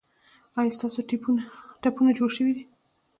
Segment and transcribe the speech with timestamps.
[0.59, 0.99] ایا ستاسو
[1.83, 2.63] ټپونه جوړ شوي دي؟